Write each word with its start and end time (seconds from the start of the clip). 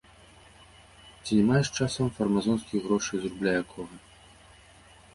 Ці 1.25 1.33
не 1.41 1.43
маеш 1.51 1.67
часам 1.81 2.07
фармазонскіх 2.17 2.79
грошай 2.91 3.17
з 3.27 3.35
рубля 3.37 3.51
якога? 3.63 3.95